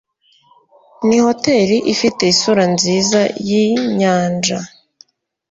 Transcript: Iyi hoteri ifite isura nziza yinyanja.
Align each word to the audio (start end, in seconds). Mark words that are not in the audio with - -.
Iyi 1.05 1.19
hoteri 1.27 1.77
ifite 1.93 2.21
isura 2.33 2.63
nziza 2.73 3.21
yinyanja. 3.47 4.59